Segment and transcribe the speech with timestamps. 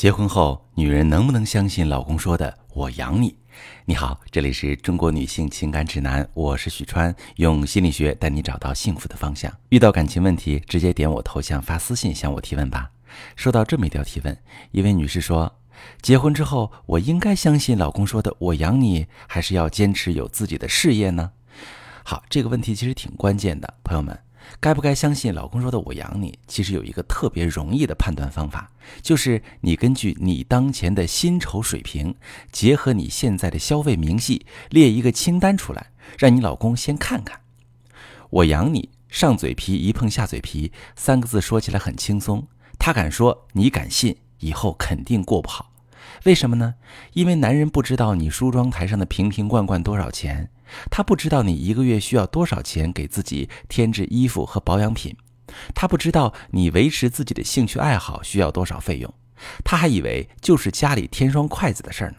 [0.00, 3.36] 结婚后，女人能不能相信老公说的“我养你”？
[3.84, 9.52] 你好，这里是中国女性情感指南，我是许川，用心理学带你找到幸福的方向。
[9.68, 12.90] 遇到感情问题，直接点我头像发私信向我提问吧。
[13.36, 14.34] 收到这么一条提问，
[14.70, 15.54] 一位女士说
[16.00, 21.32] ：“结婚之后，我应该相信老公说的‘我养你’，还是要坚持有自己的事业呢？”
[22.02, 24.18] 好，这个问题其实挺关键的，朋友们。
[24.58, 26.38] 该不该相信老公说的“我养你”？
[26.46, 28.70] 其实有一个特别容易的判断方法，
[29.00, 32.14] 就是你根据你当前的薪酬水平，
[32.50, 37.40] 结合你现在的消费明细，列一个清单出来，让你老公先看看。
[38.30, 42.46] “我养你”，上嘴皮一碰下嘴皮，三个字说起来很轻松，
[42.78, 45.69] 他敢说，你敢信，以后肯定过不好。
[46.24, 46.74] 为什么呢？
[47.12, 50.50] 因为男人不知道你梳妆台上的瓶瓶罐罐多少钱。
[50.88, 55.16] 他不知道你一个月需要多少钱给自己添置衣服和保养品，
[55.74, 59.12] 他不知道你维持自己的兴趣爱好需要多少费用，
[59.64, 62.18] 他还以为就是家里添双筷子的事儿呢。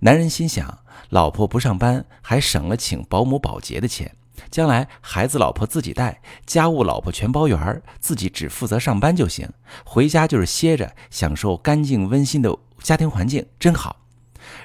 [0.00, 4.14] 男人心想，老婆不上班，还省了请保姆保洁的钱，
[4.50, 9.48] 将来孩子老婆自己带，家务老婆全包圆儿，自己只负责上班就行，
[9.84, 13.96] 回家就是歇着，享受干净温馨的家庭环境，真好。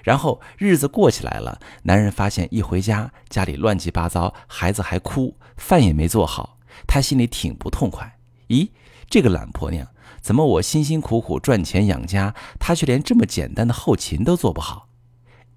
[0.03, 8.17] 然后日子过起来了，男人发现一回家家里乱七八糟，孩子还哭，饭也没做好，他心里挺不痛快。
[8.47, 8.69] 咦，
[9.09, 9.87] 这个懒婆娘，
[10.21, 14.87] 怎么我辛辛苦苦赚钱养家，她却连这么简单的后勤都做不好？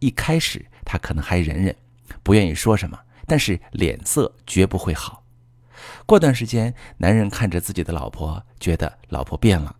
[0.01, 1.75] 一开始他可能还忍忍，
[2.23, 5.25] 不愿意说什么，但是脸色绝不会好。
[6.07, 9.77] 过段时间，男人看着自己的老婆，觉得老婆变了，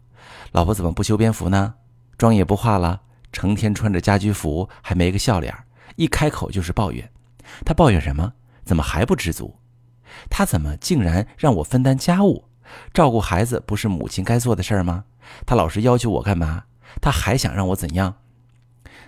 [0.53, 1.75] 老婆怎么不修边幅呢？
[2.19, 3.03] 妆也不化了。
[3.33, 5.55] 成天穿着家居服，还没个笑脸
[5.97, 7.11] 一开口就是抱怨。
[7.67, 8.33] 他抱怨什么？
[8.65, 9.59] 怎么还不知足？
[10.31, 12.47] 他怎么竟然让我分担家务？
[12.95, 15.05] 照顾孩子不是母亲该做的事儿吗？
[15.45, 16.65] 他老是要求我干嘛？
[17.03, 18.17] 他还想让我怎样？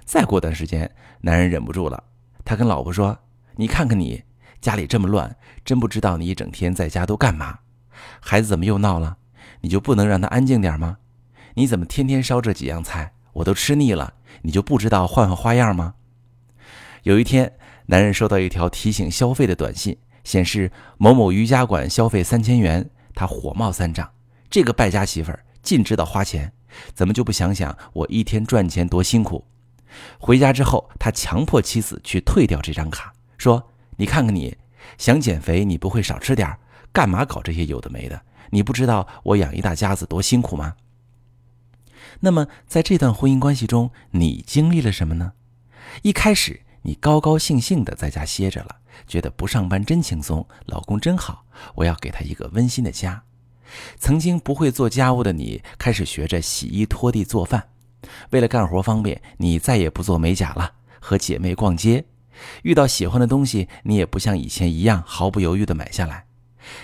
[0.05, 2.05] 再过段时间，男人忍不住了，
[2.45, 3.19] 他跟老婆说
[3.57, 4.25] ：“你看看你
[4.61, 7.59] 家里这么乱，真不知道你一整天在家都干嘛？
[8.21, 9.17] 孩子怎么又闹了？
[9.61, 10.99] 你就不能让他安静点吗？
[11.55, 13.13] 你怎么天天烧这几样菜？
[13.33, 15.95] 我都吃腻了。”你就不知道换换花样吗？
[17.03, 17.55] 有一天，
[17.87, 24.09] 男人收到一条提醒消费的短信，显示某某瑜伽馆消费三千元，他火冒三丈。
[24.49, 26.53] 这个败家媳妇儿尽知道花钱，
[26.95, 29.45] 怎么就不想想我一天赚钱多辛苦？
[30.21, 34.57] 回家之后，他强迫妻子去退掉这张卡，说：“你看看你，
[34.97, 36.57] 想减肥你不会少吃点
[36.93, 38.23] 干嘛搞这些有的没的？
[38.51, 40.77] 你不知道我养一大家子多辛苦吗？”
[42.21, 45.33] 那么，在这段婚姻关系中，你经历了什么呢？
[46.03, 48.77] 一开始，你高高兴兴的在家歇着了，
[49.07, 51.45] 觉得不上班真轻松，老公真好，
[51.75, 53.23] 我要给他一个温馨的家。
[53.99, 57.69] 曾经不会做家务的你，开始学着洗衣、拖地、做饭。
[58.31, 62.05] 为了干活方便，你再也不做美甲了，和姐妹逛街。
[62.63, 66.27] 遇到喜欢的东西，你也不像以前一样毫不犹豫的买下来。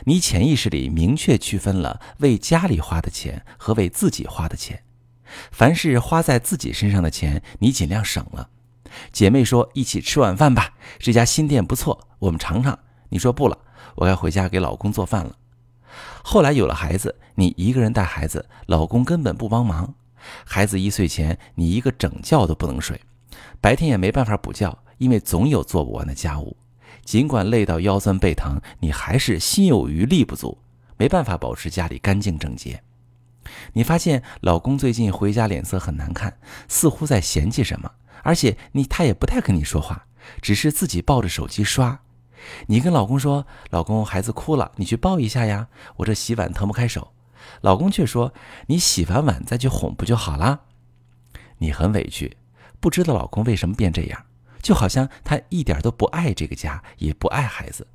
[0.05, 4.83] 你潜意识里明确区分了为家里花的钱和为自己花的钱。
[5.51, 8.49] 凡是花在自己身上的钱，你尽量省了。
[9.13, 12.79] 姐妹说一起吃晚饭吧，这家新店不错，我们尝尝。
[13.09, 13.59] 你说不了，
[13.97, 15.37] 我该回家给老公做饭了。
[16.23, 19.95] 后来有了孩子，你一个人带孩子，老公根本不帮忙。
[20.45, 23.01] 孩子一岁前，你一个整觉都不能睡，
[23.61, 26.57] 白天也没办法补觉，因为总有做不完的家务。
[27.05, 30.59] 尽管累到腰酸背疼，你还是心有余力不足，
[30.97, 32.83] 没办法保持家里干净整洁。
[33.75, 37.91] 你发现老公最近回家脸色很难看，似乎在嫌弃什么，
[38.23, 40.07] 而且你他也不太跟你说话，
[40.41, 42.01] 只是自己抱着手机刷。
[42.67, 47.13] 你跟老公说：“老公，孩子哭了，你去抱一下呀，我这洗碗腾不开手。”
[47.61, 48.33] 老公却说
[48.69, 50.61] ：“你洗完碗再去哄不就好啦？”
[51.59, 52.37] 你很委屈，
[52.81, 54.25] 不知道老公为什么变这样，
[54.65, 57.87] 就好像他一点都不爱这个家，也不爱孩子。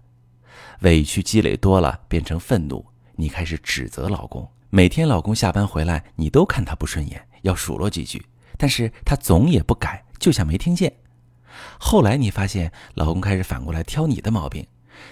[0.82, 2.86] 委屈积累多了，变成愤怒，
[3.16, 4.48] 你开始指责老公。
[4.70, 8.24] 每天老公下班回来，你都看他不顺眼，要数落几句，
[8.56, 10.94] 但是他总也不改，就像没听见。
[11.80, 14.68] 后来你发现老公开始反过来挑你的毛病，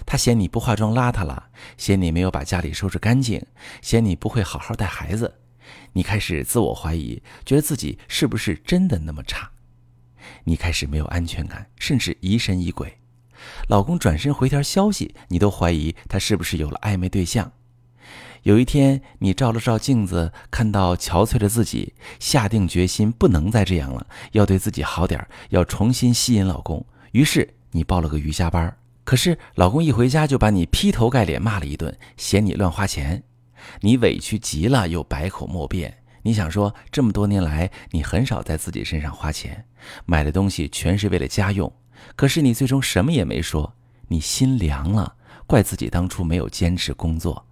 [0.06, 3.44] 他嫌你不化妆邋遢了，嫌你没有把家里收拾干净，
[3.82, 5.40] 嫌你不会好好带孩子。
[5.94, 9.50] 你开始自我怀疑，觉得自己是不是真的那么差？
[10.44, 12.98] 你开始没有安全感，甚至疑神疑鬼。
[13.68, 17.52] 老公转身回条消息，你都怀疑他是不是有了暧昧对象。
[18.42, 26.84] 有一天，你照了照镜子，看到憔悴的自己，下定决心不能再这样了，要对自己好点要重新吸引老公。
[27.12, 28.76] 于是你报了个瑜伽班。
[29.04, 33.22] 可是老公一回家就把你劈头盖脸骂了一顿，嫌你乱花钱。
[33.80, 35.98] 你委屈极了，又百口莫辩。
[36.28, 39.64] 你想说，这么多年来你很少在自己身上花钱，
[40.04, 41.72] 买的东西全是为了家用，
[42.16, 43.74] 可是你最终什么也没说，
[44.08, 45.16] 你心凉了，
[45.46, 47.46] 怪自己当初没有坚持工作，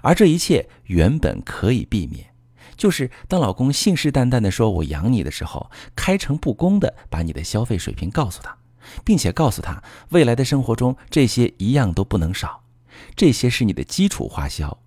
[0.00, 2.24] 而这一切原本可以避免，
[2.76, 8.56] 就是当老公信誓旦旦地说我养你的时候，开诚布公地把你的消费水平告诉他，
[9.04, 12.62] 并且告诉他未来的生活中这些一样都不能少，
[13.16, 14.78] 这些是你的基础花销。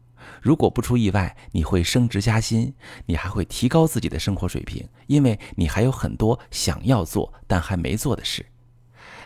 [0.48, 2.74] 如果不出意外，你会升职加薪，
[3.08, 8.46] 你还会提高自己的生活水平，因为你还有很多想要做但还没做的事。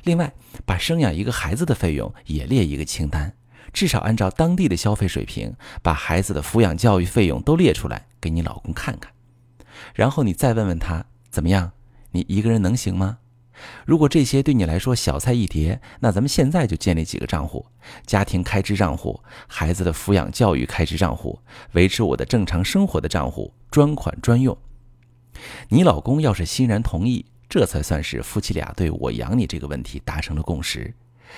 [0.04, 0.34] 另外，
[0.66, 3.36] 把生养一个孩子的费用也列一个清单，
[3.72, 5.54] 至少按照当地的消费水平，
[5.84, 9.14] 把孩子的抚养教育费用都列出来给你老公看看。
[9.94, 11.74] 然后你再问问他怎么样，
[12.14, 13.20] 你一个人能行吗？
[13.86, 17.66] 如果这些对你来说小菜一碟，那咱们现在就建立几个账户：
[18.06, 21.40] 家庭开支账户、孩子的抚养教育开支账户、
[21.74, 24.58] 维持我的正常生活的账户，专款专用。
[25.70, 30.94] 你老公要是欣然同意，这才算是夫妻俩对我养你这个问题达成了共识。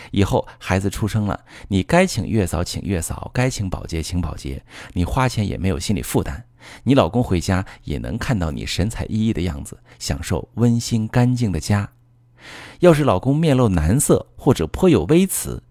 [0.09, 6.45] 以后孩子出生了，你该请月嫂请月嫂，该请保洁请保洁，你花钱也没有心理负担。
[6.83, 11.92] 你老公回家也能看到你神采奕奕的样子，享受温馨干净的家。
[12.79, 15.61] 要是老公面露难色或者颇有微词，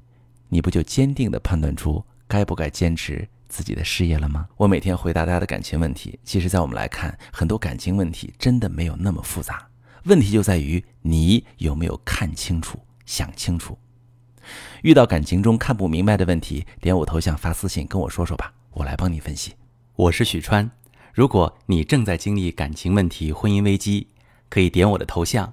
[0.49, 4.49] 你不就坚定地判断出该不该坚持自己的事业了吗？
[4.57, 9.69] 我每天回答大家的感情问题，其实，在我们来看，很多感情问题真的没有那么复杂，
[10.05, 13.77] 问题就在于你有没有看清楚、想清楚。
[14.83, 19.53] 遇到感情中看不明白的问题，点我头像发私信跟我说说吧，我来帮你分析。
[19.95, 20.71] 我是许川，
[21.13, 24.09] 如果你正在经历感情问题、婚姻危机，
[24.49, 25.53] 可以点我的头像。